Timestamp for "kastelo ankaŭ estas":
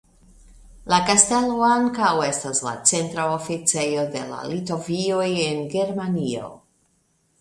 1.09-2.63